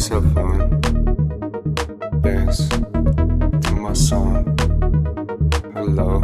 [0.00, 0.34] Let's have.
[2.22, 4.56] Dance to my song.
[5.74, 6.20] Hello,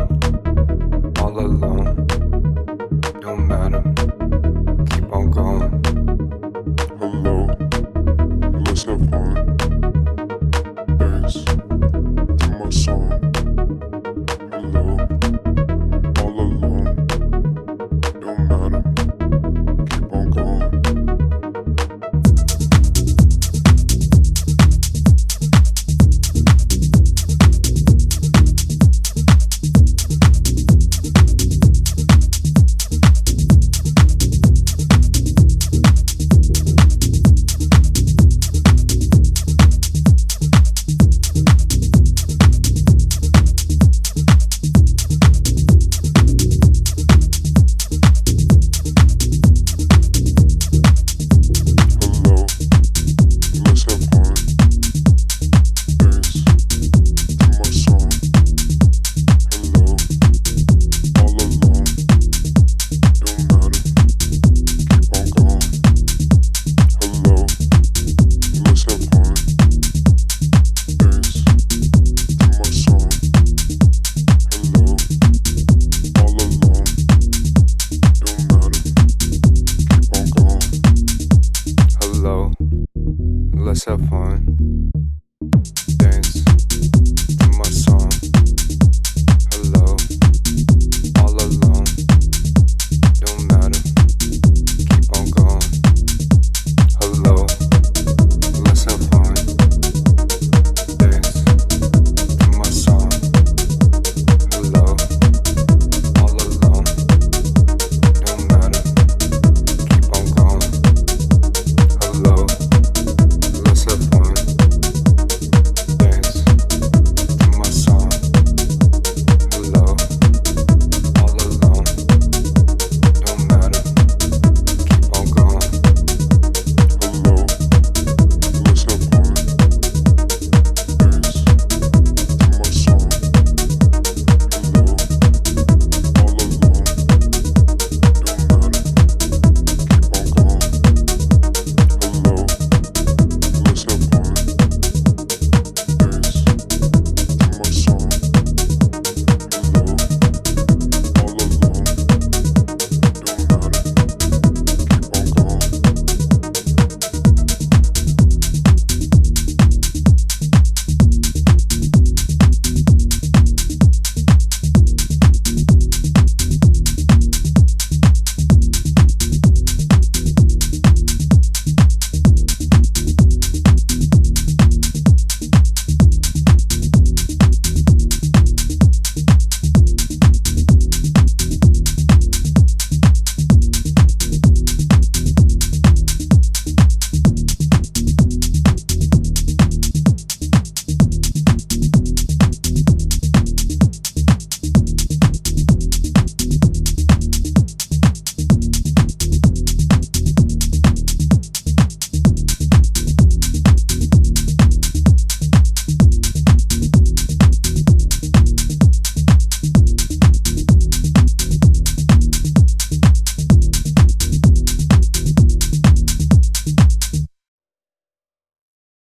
[83.84, 84.56] keep on